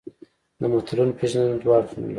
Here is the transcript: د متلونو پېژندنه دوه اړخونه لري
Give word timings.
د 0.59 0.61
متلونو 0.71 1.17
پېژندنه 1.19 1.57
دوه 1.61 1.73
اړخونه 1.77 2.01
لري 2.03 2.09